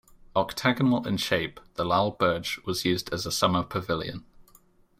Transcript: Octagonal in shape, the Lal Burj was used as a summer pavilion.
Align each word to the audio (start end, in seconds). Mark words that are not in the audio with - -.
Octagonal 0.35 1.05
in 1.05 1.15
shape, 1.17 1.59
the 1.75 1.85
Lal 1.85 2.09
Burj 2.09 2.57
was 2.65 2.85
used 2.85 3.13
as 3.13 3.27
a 3.27 3.31
summer 3.31 3.61
pavilion. 3.61 4.25